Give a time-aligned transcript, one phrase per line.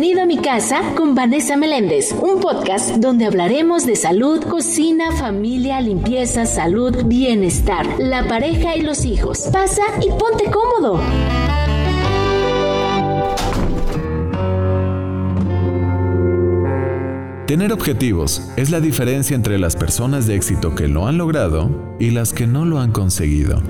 [0.00, 5.80] Bienvenido a mi casa con Vanessa Meléndez, un podcast donde hablaremos de salud, cocina, familia,
[5.80, 9.48] limpieza, salud, bienestar, la pareja y los hijos.
[9.52, 11.00] Pasa y ponte cómodo.
[17.48, 22.12] Tener objetivos es la diferencia entre las personas de éxito que lo han logrado y
[22.12, 23.60] las que no lo han conseguido.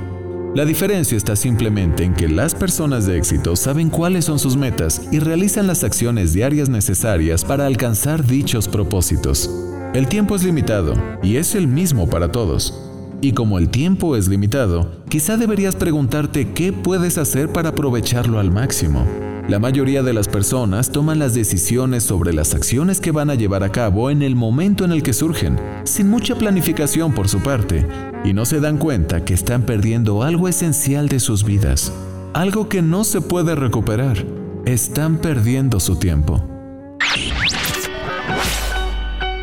[0.55, 5.03] La diferencia está simplemente en que las personas de éxito saben cuáles son sus metas
[5.13, 9.51] y realizan las acciones diarias necesarias para alcanzar dichos propósitos.
[9.93, 12.83] El tiempo es limitado y es el mismo para todos.
[13.21, 18.51] Y como el tiempo es limitado, quizá deberías preguntarte qué puedes hacer para aprovecharlo al
[18.51, 19.28] máximo.
[19.49, 23.65] La mayoría de las personas toman las decisiones sobre las acciones que van a llevar
[23.65, 27.87] a cabo en el momento en el que surgen, sin mucha planificación por su parte,
[28.25, 31.91] y no se dan cuenta que están perdiendo algo esencial de sus vidas,
[32.35, 34.23] algo que no se puede recuperar.
[34.67, 36.45] Están perdiendo su tiempo.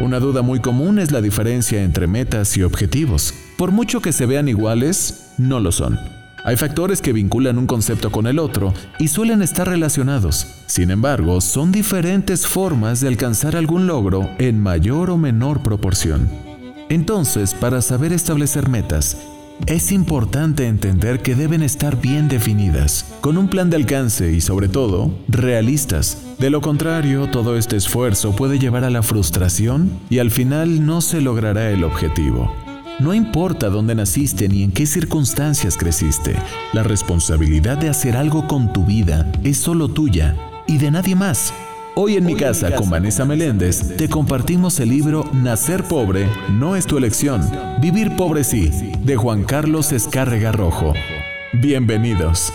[0.02, 3.34] Una duda muy común es la diferencia entre metas y objetivos.
[3.58, 5.98] Por mucho que se vean iguales, no lo son.
[6.46, 10.46] Hay factores que vinculan un concepto con el otro y suelen estar relacionados.
[10.68, 16.30] Sin embargo, son diferentes formas de alcanzar algún logro en mayor o menor proporción.
[16.90, 19.18] Entonces, para saber establecer metas,
[19.66, 24.68] es importante entender que deben estar bien definidas, con un plan de alcance y sobre
[24.68, 26.22] todo, realistas.
[26.38, 31.02] De lo contrario, todo este esfuerzo puede llevar a la frustración y al final no
[31.02, 32.54] se logrará el objetivo.
[32.98, 36.34] No importa dónde naciste ni en qué circunstancias creciste,
[36.72, 40.34] la responsabilidad de hacer algo con tu vida es solo tuya
[40.66, 41.54] y de nadie más.
[41.96, 46.86] Hoy en mi casa con Vanessa Meléndez te compartimos el libro Nacer pobre no es
[46.86, 47.42] tu elección,
[47.82, 48.72] vivir pobre sí,
[49.04, 50.94] de Juan Carlos Escárrega Rojo.
[51.52, 52.54] Bienvenidos.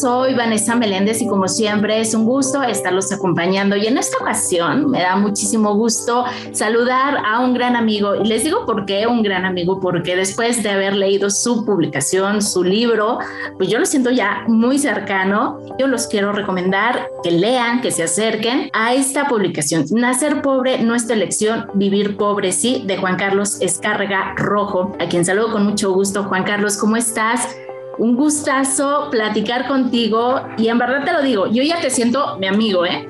[0.00, 4.90] Soy Vanessa Meléndez y como siempre es un gusto estarlos acompañando y en esta ocasión
[4.90, 9.22] me da muchísimo gusto saludar a un gran amigo y les digo por qué un
[9.22, 13.18] gran amigo porque después de haber leído su publicación, su libro,
[13.58, 15.60] pues yo lo siento ya muy cercano.
[15.78, 19.84] Yo los quiero recomendar que lean, que se acerquen a esta publicación.
[19.90, 25.52] Nacer pobre, nuestra elección, vivir pobre sí, de Juan Carlos Escárrega Rojo, a quien saludo
[25.52, 26.24] con mucho gusto.
[26.24, 27.48] Juan Carlos, ¿cómo estás?
[28.00, 32.46] Un gustazo platicar contigo y en verdad te lo digo, yo ya te siento mi
[32.46, 33.06] amigo, ¿eh?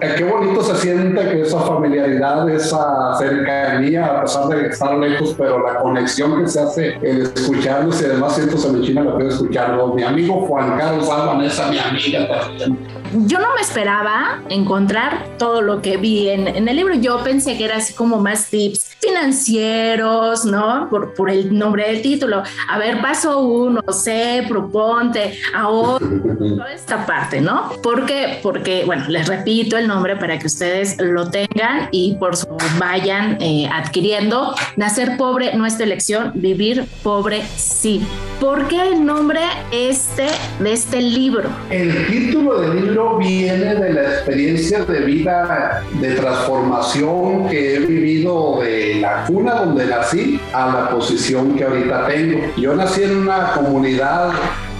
[0.00, 5.34] eh qué bonito se siente que esa familiaridad, esa cercanía, a pesar de estar lejos,
[5.36, 9.14] pero la conexión que se hace el escucharnos y además siento se me china la
[9.16, 9.88] puedo escucharlo.
[9.88, 15.60] Mi amigo Juan Carlos Alban, esa mi amiga también yo no me esperaba encontrar todo
[15.60, 16.94] lo que vi en, el libro.
[16.94, 20.88] Yo pensé que era así como más tips financieros, ¿no?
[20.90, 22.42] Por, el nombre del título.
[22.68, 26.04] A ver, paso uno, sé, proponte, ahora,
[26.38, 27.70] toda esta parte, ¿no?
[27.82, 28.40] ¿Por qué?
[28.42, 32.46] Porque, bueno, les repito el nombre para que ustedes lo tengan y por su
[32.78, 34.54] vayan eh, adquiriendo.
[34.76, 38.02] Nacer pobre, nuestra elección, vivir pobre, sí.
[38.40, 39.40] ¿Por qué el nombre
[39.70, 40.26] este
[40.58, 41.48] de este libro?
[41.70, 48.60] El título del libro viene de la experiencia de vida, de transformación que he vivido
[48.60, 52.40] de la cuna donde nací a la posición que ahorita tengo.
[52.56, 54.32] Yo nací en una comunidad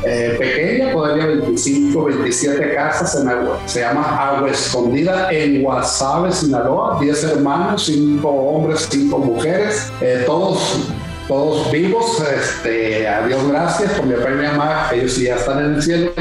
[0.04, 3.60] eh, pequeña, todavía 25, 27 casas en agua.
[3.66, 6.98] Se llama Agua Escondida en Guasave, Sinaloa.
[7.00, 10.80] 10 hermanos, 5 hombres, 5 mujeres, eh, todos
[11.28, 15.64] todos vivos, este, a Dios gracias por mi papá y mi mamá, ellos ya están
[15.64, 16.12] en el cielo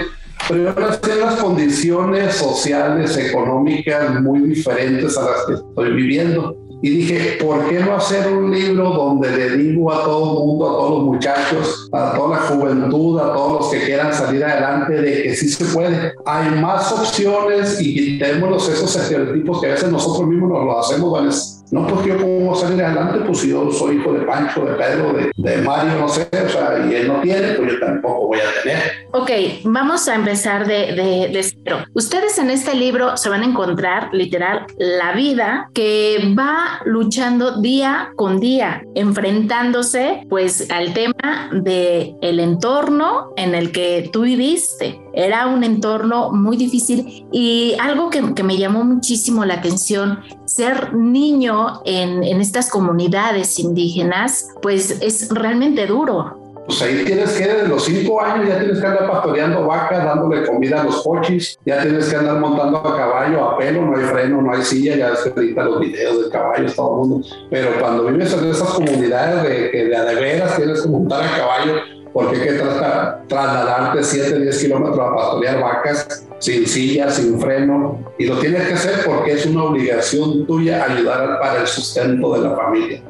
[0.52, 6.58] pero ahora las condiciones sociales, económicas muy diferentes a las que estoy viviendo.
[6.84, 10.68] Y dije, ¿por qué no hacer un libro donde le digo a todo el mundo,
[10.68, 14.94] a todos los muchachos, a toda la juventud, a todos los que quieran salir adelante,
[14.94, 16.12] de que sí se puede?
[16.26, 21.61] Hay más opciones y quitémonos esos estereotipos que a veces nosotros mismos nos lo hacemos,
[21.72, 25.14] no, porque yo cómo salir adelante, pues si yo soy hijo de Pancho, de Pedro,
[25.14, 28.62] de, Mario, no sé, o sea, y él no tiene, pues yo tampoco voy a
[28.62, 28.78] tener.
[29.14, 29.32] Ok,
[29.64, 31.86] vamos a empezar de, de, de cero.
[31.94, 38.12] Ustedes en este libro se van a encontrar literal la vida que va luchando día
[38.18, 45.00] con día, enfrentándose pues al tema de el entorno en el que tú viviste.
[45.14, 50.94] Era un entorno muy difícil y algo que, que me llamó muchísimo la atención, ser
[50.94, 56.38] niño en, estas comunidades indígenas, pues es realmente duro.
[56.66, 60.46] pues ahí tienes que, desde los cinco años, ya tienes que andar pastoreando vacas, dándole
[60.46, 64.04] comida a los coches, ya tienes que andar montando a caballo, a pelo, no hay
[64.06, 67.28] freno, no hay silla, ya se edita los videos de caballos, todo el mundo.
[67.50, 71.38] Pero cuando vives en esas comunidades de que de, de veras tienes que montar a
[71.38, 77.40] caballo, porque hay que tratar, trasladarte 7, 10 kilómetros a pastorear vacas sin silla, sin
[77.40, 82.34] freno, y lo tienes que hacer porque es una obligación tuya ayudar para el sustento
[82.34, 83.02] de la familia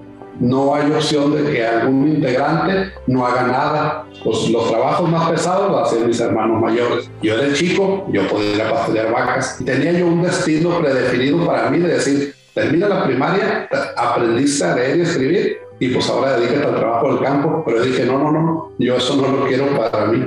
[0.42, 4.06] no hay opción de que algún integrante no haga nada.
[4.24, 7.10] Pues los trabajos más pesados los hacen mis hermanos mayores.
[7.22, 9.60] Yo era chico, yo podía ir a pastorear vacas.
[9.64, 14.98] Tenía yo un destino predefinido para mí de decir, termina la primaria, aprendiste a leer
[14.98, 17.64] y escribir, y pues ahora dedícate al trabajo del campo.
[17.66, 20.26] Pero dije, no, no, no, yo eso no lo quiero para mí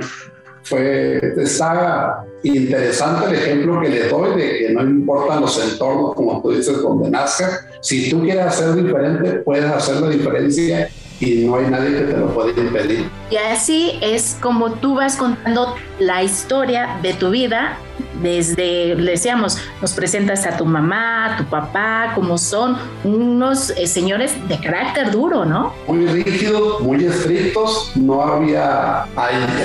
[0.65, 6.41] fue, está interesante el ejemplo que le doy de que no importan los entornos, como
[6.41, 7.67] tú dices, donde nazca.
[7.81, 12.17] Si tú quieres hacer diferente, puedes hacer la diferencia y no hay nadie que te
[12.17, 13.09] lo pueda impedir.
[13.29, 17.77] Y así es como tú vas contando la historia de tu vida
[18.21, 23.87] desde, le decíamos, nos presentas a tu mamá, a tu papá, como son unos eh,
[23.87, 25.73] señores de carácter duro, ¿no?
[25.87, 29.05] Muy rígidos, muy estrictos, no había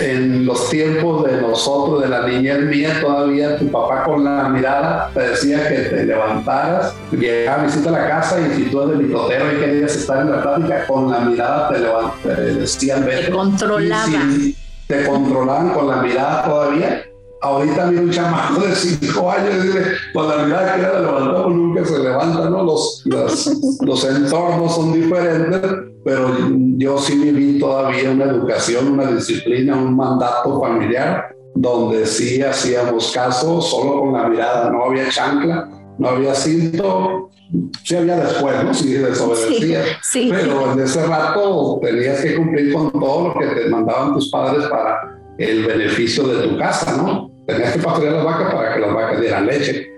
[0.03, 5.11] en los tiempos de nosotros, de la niñez mía, todavía tu papá con la mirada
[5.15, 9.53] te decía que te levantaras, llegaba a visita la casa y si tú eres mitotero
[9.53, 14.55] y querías estar en la plática, con la mirada te, levantaban, te decían Te controlaban.
[14.87, 17.10] te controlaban con la mirada todavía
[17.41, 19.83] ahorita viene un chamaco de cinco años y dice,
[20.13, 22.65] pues la mirada que era levantado nunca se levanta, ¿no?
[22.65, 23.05] Los,
[23.81, 25.61] los, entornos son diferentes,
[26.05, 26.31] pero
[26.77, 33.61] yo sí viví todavía una educación, una disciplina, un mandato familiar donde sí hacíamos caso
[33.61, 37.31] solo con la mirada, no había chancla, no había cinto,
[37.85, 38.73] sí había después, ¿no?
[38.73, 43.69] Sí desobedecía, sí, pero en ese rato tenías que cumplir con todo lo que te
[43.69, 47.31] mandaban tus padres para el beneficio de tu casa, ¿no?
[47.47, 49.91] Tenías que pastorear las vacas para que las vacas dieran leche.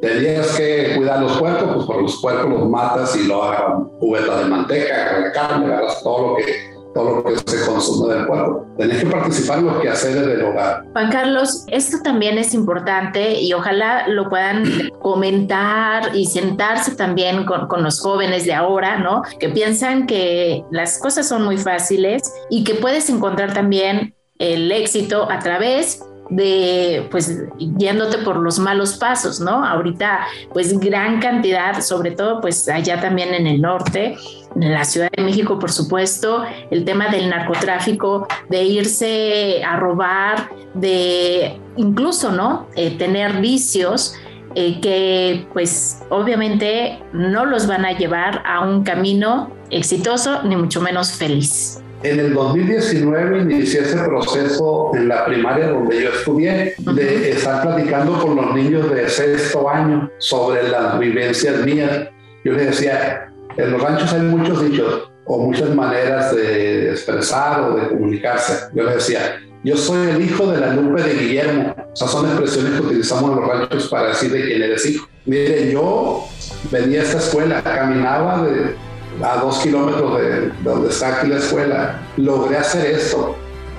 [0.00, 4.38] Tenías que cuidar los puercos, pues por los puercos los matas y lo hagan cubeta
[4.38, 8.66] de manteca, de carne, agarras todo lo que todo lo que se consume del puerco.
[8.78, 10.84] Tenías que participar en los quehaceres del hogar.
[10.92, 14.64] Juan Carlos, esto también es importante y ojalá lo puedan
[15.00, 19.22] comentar y sentarse también con, con, los jóvenes de ahora, ¿no?
[19.38, 25.30] Que piensan que las cosas son muy fáciles y que puedes encontrar también el éxito
[25.30, 26.00] a través
[26.30, 29.64] de pues yéndote por los malos pasos, ¿no?
[29.64, 34.16] Ahorita pues gran cantidad, sobre todo pues allá también en el norte,
[34.54, 40.50] en la Ciudad de México por supuesto, el tema del narcotráfico, de irse a robar,
[40.74, 42.68] de incluso, ¿no?
[42.76, 44.14] Eh, tener vicios.
[44.54, 50.80] Eh, que pues obviamente no los van a llevar a un camino exitoso ni mucho
[50.80, 51.82] menos feliz.
[52.04, 58.20] En el 2019 inicié ese proceso en la primaria donde yo estudié, de estar platicando
[58.20, 62.08] con los niños de sexto año sobre las vivencias mías.
[62.44, 67.74] Yo les decía, en los ranchos hay muchos dichos o muchas maneras de expresar o
[67.74, 68.68] de comunicarse.
[68.74, 71.74] Yo les decía, yo soy el hijo de la Lupe de Guillermo.
[71.76, 75.08] O sea, son expresiones que utilizamos en los ranchos para decir de quién eres hijo.
[75.26, 76.24] Miren, yo
[76.70, 78.87] venía a esta escuela, caminaba de
[79.22, 83.34] a dos kilómetros de, donde está aquí la escuela, logré hacer esto.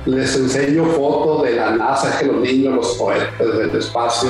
[0.06, 4.30] Les enseño fotos de la NASA, que los niños, los poetas del espacio,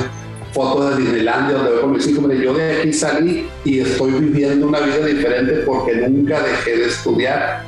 [0.51, 2.25] fotos de Disneylandia, donde veo con mis hijos.
[2.41, 7.63] Yo de aquí salí y estoy viviendo una vida diferente porque nunca dejé de estudiar.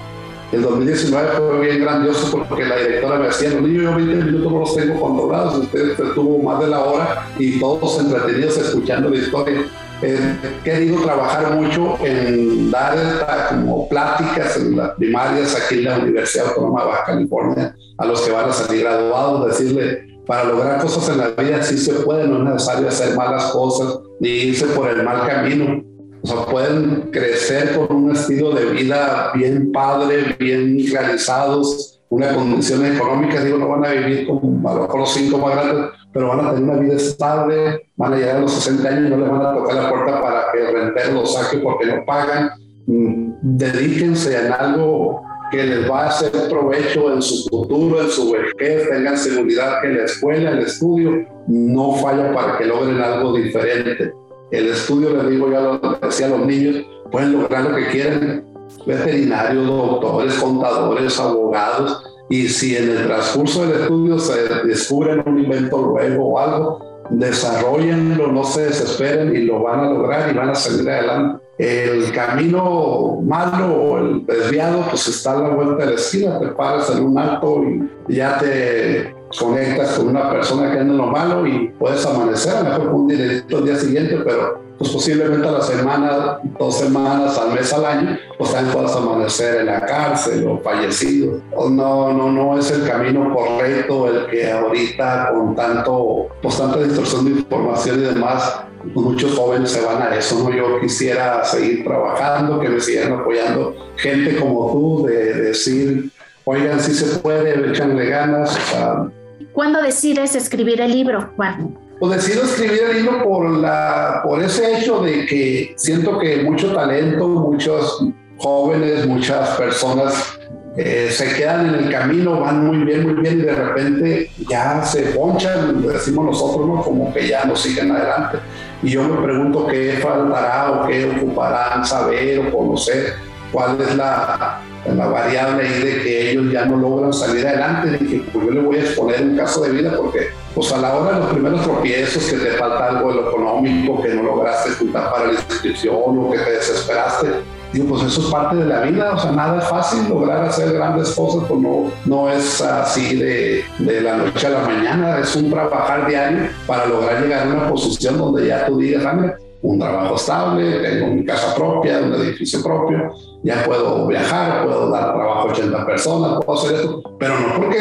[0.52, 4.52] El 2019 fue bien grandioso porque la directora me decía, los niños yo 20 minutos
[4.52, 9.16] no los tengo controlados, usted estuvo más de la hora y todos entretenidos escuchando la
[9.16, 9.64] historia
[10.02, 16.48] he querido trabajar mucho en dar como pláticas en las primarias aquí en la Universidad
[16.50, 21.10] Autónoma de Baja California a los que van a salir graduados, decirle, para lograr cosas
[21.10, 24.90] en la vida sí se puede, no es necesario hacer malas cosas ni irse por
[24.90, 25.84] el mal camino.
[26.24, 32.86] O sea, pueden crecer con un estilo de vida bien padre, bien realizados, una condición
[32.86, 36.54] económica, digo, no van a vivir como a los cinco más grandes, pero van a
[36.54, 39.46] tener una vida estable, van a llegar a los 60 años y no les van
[39.46, 42.52] a tocar la puerta para que renter los saque porque no pagan.
[42.86, 48.30] Mm, dedíquense en algo que les va a hacer provecho en su futuro, en su
[48.30, 54.14] vejez, tengan seguridad que la escuela, el estudio, no falla para que logren algo diferente.
[54.52, 58.51] El estudio, les digo, ya lo decía a los niños, pueden lograr lo que quieren,
[58.86, 65.78] veterinarios, doctores, contadores, abogados, y si en el transcurso del estudio se descubren un invento
[65.82, 70.56] nuevo o algo, desarrollenlo, no se desesperen y lo van a lograr y van a
[70.56, 71.44] salir adelante.
[71.58, 76.48] El camino malo o el desviado, pues está a la vuelta de la esquina, te
[76.48, 77.64] paras en un alto
[78.08, 82.56] y ya te conectas con una persona que anda en lo malo y puedes amanecer,
[82.56, 86.80] a lo mejor un directo el día siguiente, pero pues posiblemente a la semana, dos
[86.80, 91.40] semanas, al mes, al año, pues también puedas amanecer en la cárcel o fallecido.
[91.52, 97.26] No, no, no es el camino correcto el que ahorita con tanto, pues tanta distorsión
[97.26, 98.62] de información y demás,
[98.96, 100.52] muchos jóvenes se van a eso, ¿no?
[100.52, 106.10] Yo quisiera seguir trabajando, que me sigan apoyando gente como tú, de, decir,
[106.44, 109.12] oigan, si se puede, echanle ganas, o sea,
[109.54, 111.78] ¿Cuándo decides escribir el libro, Juan?
[112.02, 116.74] Pues decido escribir el libro por, la, por ese hecho de que siento que mucho
[116.74, 118.04] talento, muchos
[118.40, 120.40] jóvenes, muchas personas
[120.78, 124.82] eh, se quedan en el camino, van muy bien, muy bien y de repente ya
[124.84, 126.82] se ponchan, decimos nosotros, ¿no?
[126.82, 128.40] como que ya no siguen adelante.
[128.82, 133.14] Y yo me pregunto qué faltará o qué ocuparán saber o conocer,
[133.52, 137.98] cuál es la, la variable ahí de que ellos ya no logran salir adelante.
[138.00, 140.96] Dije, pues yo le voy a exponer un caso de vida porque pues a la
[140.96, 144.72] hora de los primeros tropiezos, que te falta algo de lo económico, que no lograste
[144.72, 147.28] juntar para la inscripción o que te desesperaste,
[147.72, 150.74] digo, pues eso es parte de la vida, o sea, nada es fácil, lograr hacer
[150.74, 155.36] grandes cosas, pues no, no es así de, de la noche a la mañana, es
[155.36, 159.80] un trabajar diario para lograr llegar a una posición donde ya tú digas, ah, un
[159.80, 163.14] trabajo estable, tengo mi casa propia, un edificio propio,
[163.44, 167.78] ya puedo viajar, puedo dar trabajo a 80 personas, puedo hacer esto, pero no porque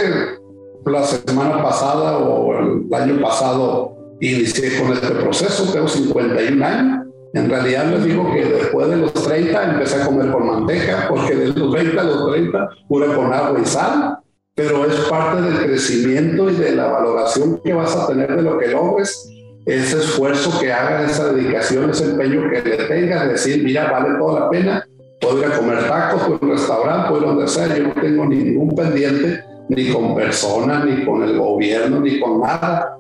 [0.87, 7.07] la semana pasada o el año pasado inicié con este proceso, tengo 51 años.
[7.33, 11.35] En realidad les digo que después de los 30 empecé a comer con manteca, porque
[11.37, 14.19] de los 20 a los 30 pura con agua y sal,
[14.55, 18.59] pero es parte del crecimiento y de la valoración que vas a tener de lo
[18.59, 19.31] que logres
[19.71, 24.41] ese esfuerzo que hagas, esa dedicación, ese empeño que le tengas, decir, mira, vale toda
[24.41, 24.87] la pena,
[25.21, 27.85] puedo ir a comer tacos, puedo ir a un restaurante, puedo ir donde sea, yo
[27.85, 32.97] no tengo ningún pendiente, ni con personas, ni con el gobierno, ni con nada,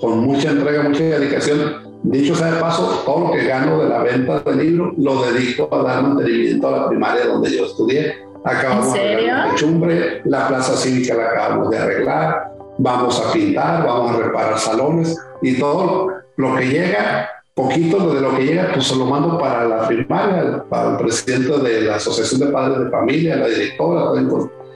[0.00, 1.86] con mucha entrega, mucha dedicación.
[2.04, 5.68] Dicho sea de paso, todo lo que gano de la venta del libro lo dedico
[5.74, 8.14] a dar mantenimiento a la primaria donde yo estudié.
[8.44, 14.14] Acabamos de arreglar techumbre, la plaza cívica la acabamos de arreglar, vamos a pintar, vamos
[14.14, 18.96] a reparar salones y todo lo que llega, poquito de lo que llega, pues se
[18.96, 23.36] lo mando para la primaria, para el presidente de la Asociación de Padres de Familia,
[23.36, 24.30] la directora, en,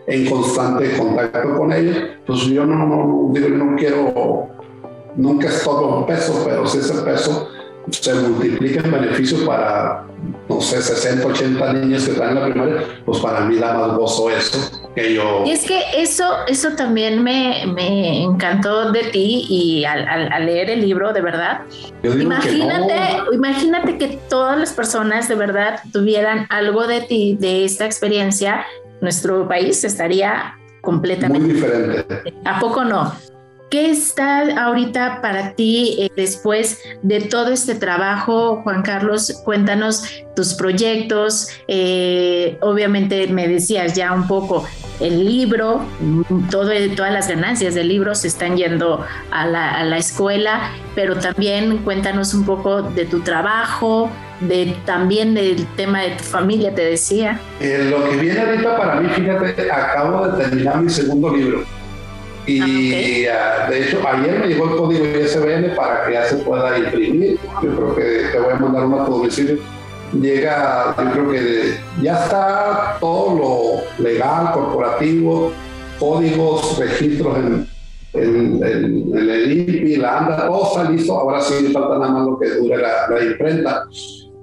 [0.07, 1.97] en constante contacto con ellos.
[2.27, 4.49] Pues yo no, no, digo, no quiero,
[5.17, 7.49] nunca es todo un peso, pero si ese peso
[7.91, 10.05] se multiplica en beneficio para,
[10.49, 13.97] no sé, 60, 80 niños que están en la primaria, pues para mí da más
[13.97, 15.45] gozo eso que yo.
[15.47, 20.71] Y es que eso, eso también me, me encantó de ti y al, al, leer
[20.71, 21.61] el libro, de verdad.
[22.03, 22.95] Imagínate,
[23.29, 28.65] que imagínate que todas las personas de verdad tuvieran algo de ti, de esta experiencia,
[29.01, 32.35] nuestro país estaría completamente muy diferente.
[32.45, 33.13] ¿A poco no?
[33.71, 39.41] ¿Qué está ahorita para ti eh, después de todo este trabajo, Juan Carlos?
[39.45, 40.03] Cuéntanos
[40.35, 41.51] tus proyectos.
[41.69, 44.67] Eh, obviamente me decías ya un poco
[44.99, 45.83] el libro,
[46.51, 52.35] todo, todas las ganancias del libro se están yendo a la, escuela, pero también cuéntanos
[52.35, 54.11] un poco de tu trabajo,
[54.41, 57.41] de, también del tema de tu familia, te decía.
[57.61, 61.80] Eh, lo que viene ahorita para mí, fíjate, acabo de terminar mi segundo libro.
[62.47, 66.37] Y ah, ah, de hecho, ayer me llegó el código ISBN para que ya se
[66.37, 67.39] pueda imprimir.
[67.63, 69.59] Yo creo que te voy a mandar una a tu domicilio.
[70.13, 73.39] Llega, yo creo que ya está todo
[73.99, 75.53] lo legal, corporativo,
[76.01, 77.69] códigos, registros en,
[78.15, 78.61] en,
[79.15, 81.17] el INPI, la ANDA, todo está listo.
[81.17, 83.85] Ahora sí falta nada más lo que dure la, la imprenta.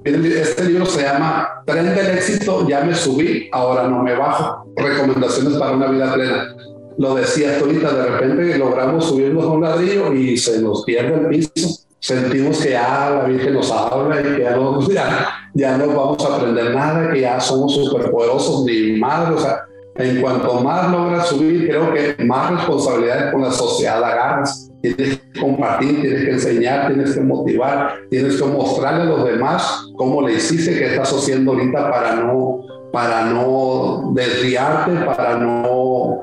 [0.06, 4.72] Este libro se llama Tren del éxito, ya me subí, ahora no me bajo.
[4.77, 6.57] Recomendaciones para una vida plena
[6.98, 11.27] lo decías ahorita, de repente logramos subirnos a un ladrillo y se nos pierde el
[11.27, 11.86] piso.
[12.00, 14.80] Sentimos que ya la Virgen nos habla y que ya no,
[15.54, 19.36] ya, no vamos a aprender nada, que ya somos superpoderosos ni madre.
[19.36, 24.72] O sea, en cuanto más logras subir, creo que más responsabilidades con la sociedad agarras.
[24.82, 29.88] Tienes que compartir, tienes que enseñar, tienes que motivar, tienes que mostrarle a los demás
[29.98, 32.62] cómo le hiciste que estás haciendo ahorita para no,
[32.92, 36.22] para no desviarte, para no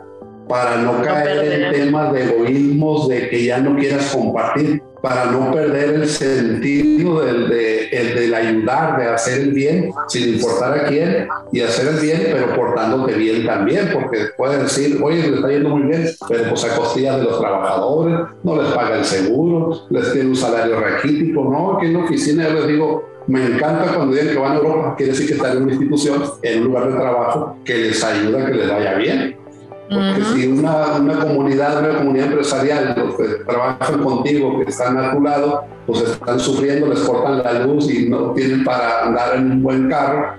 [0.48, 4.82] para no caer en temas de egoísmos, de que ya no quieras compartir.
[5.04, 10.36] para no perder el sentido del, de, el del ayudar, de hacer el bien, sin
[10.36, 15.28] importar a quién, y hacer el bien, pero portándote bien también, porque pueden decir, oye,
[15.28, 18.96] le está yendo muy bien, pero pues a costillas de los trabajadores, no les paga
[18.96, 23.04] el seguro, les tiene un salario raquítico, no, aquí en la oficina yo les digo,
[23.26, 26.22] me encanta cuando dicen que van a Europa, quiere decir que están en una institución,
[26.40, 29.43] en un lugar de trabajo que les ayuda, que les vaya bien.
[29.88, 35.12] Porque si una, una, comunidad, una comunidad empresarial, los que trabajan contigo, que están a
[35.12, 39.52] tu lado, pues están sufriendo, les cortan la luz y no tienen para andar en
[39.52, 40.36] un buen carro,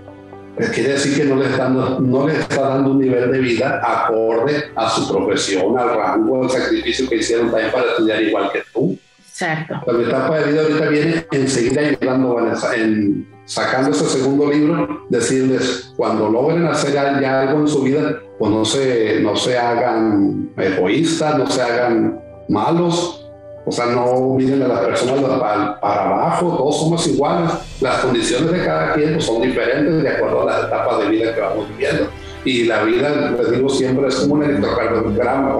[0.56, 1.76] pues quiere decir que no les, están,
[2.12, 6.50] no les está dando un nivel de vida acorde a su profesión, al rango, al
[6.50, 8.98] sacrificio que hicieron también para estudiar igual que tú.
[9.20, 9.82] Exacto.
[9.92, 15.06] La etapa de vida ahorita viene en seguir ayudando, Vanessa, en sacando ese segundo libro,
[15.10, 20.50] decirles, cuando logren hacer ya algo en su vida, pues no se, no se hagan
[20.58, 23.26] egoístas, no se hagan malos,
[23.66, 27.52] o sea, no miren a las personas para, abajo, todos somos iguales,
[27.82, 31.34] las condiciones de cada quien pues, son diferentes de acuerdo a las etapas de vida
[31.34, 32.08] que vamos viviendo.
[32.44, 35.58] Y la vida, les digo siempre, es como un electrocardiograma,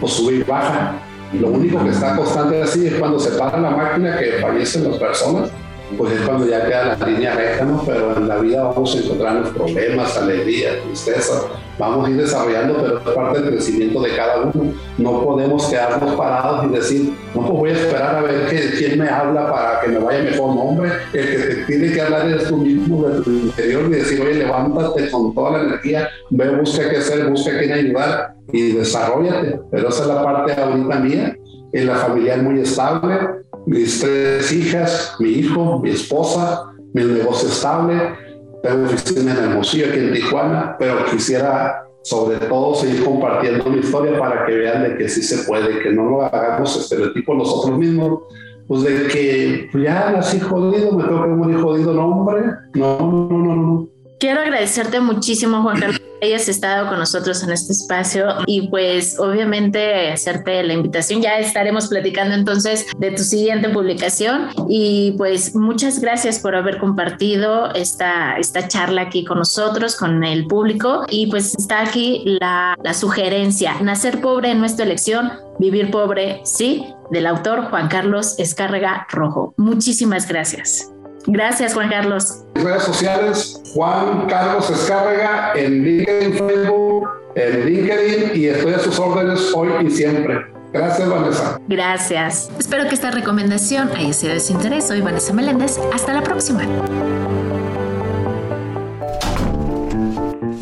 [0.00, 0.94] pues sube y baja.
[1.38, 4.98] Lo único que está constante así es cuando se para la máquina que fallecen las
[4.98, 5.50] personas,
[5.96, 7.82] pues es cuando ya queda la línea recta, ¿no?
[7.86, 11.46] Pero en la vida vamos a encontrar los problemas, alegrías, tristezas,
[11.78, 14.74] vamos a ir desarrollando, pero es parte del crecimiento de cada uno.
[14.98, 18.98] No podemos quedarnos parados y decir, no, pues voy a esperar a ver que, quién
[18.98, 20.54] me habla para que me vaya mejor.
[20.54, 23.90] No, hombre, el que te tiene que hablar es tú mismo, de tu interior, y
[23.90, 28.72] decir, oye, levántate con toda la energía, ve, busca qué hacer, busca quién ayudar y
[28.72, 29.60] desarrollate.
[29.70, 31.36] Pero esa es la parte ahorita mía.
[31.72, 33.18] En la familia es muy estable,
[33.66, 38.14] mis tres hijas, mi hijo, mi esposa, mi negocio estable,
[38.62, 44.18] tengo oficina en Hermosillo, aquí en Tijuana, pero quisiera sobre todo seguir compartiendo mi historia
[44.18, 48.20] para que vean de que sí se puede, que no lo hagamos estereotipos nosotros mismos,
[48.68, 52.42] pues de que pues ya nací jodido, me tengo que morir jodido, no hombre,
[52.74, 53.88] no, no, no, no.
[54.20, 60.12] Quiero agradecerte muchísimo, Juan Carlos hayas estado con nosotros en este espacio y pues obviamente
[60.12, 61.22] hacerte la invitación.
[61.22, 67.72] Ya estaremos platicando entonces de tu siguiente publicación y pues muchas gracias por haber compartido
[67.74, 72.94] esta, esta charla aquí con nosotros, con el público y pues está aquí la, la
[72.94, 79.54] sugerencia, nacer pobre en nuestra elección, vivir pobre, sí, del autor Juan Carlos Escárrega Rojo.
[79.56, 80.90] Muchísimas gracias.
[81.26, 82.44] Gracias, Juan Carlos.
[82.54, 89.52] Redes sociales, Juan Carlos Escárrega, en LinkedIn, Facebook, en LinkedIn y estoy a sus órdenes
[89.54, 90.46] hoy y siempre.
[90.72, 91.60] Gracias, Vanessa.
[91.68, 92.50] Gracias.
[92.58, 94.86] Espero que esta recomendación haya sido de su interés.
[94.86, 95.78] Soy Vanessa Meléndez.
[95.92, 96.62] Hasta la próxima.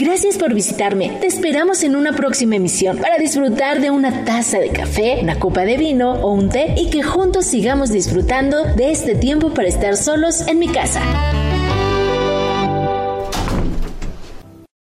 [0.04, 1.16] Gracias por visitarme.
[1.22, 5.62] Te esperamos en una próxima emisión para disfrutar de una taza de café, una copa
[5.62, 9.96] de vino o un té y que juntos sigamos disfrutando de este tiempo para estar
[9.96, 11.00] solos en mi casa.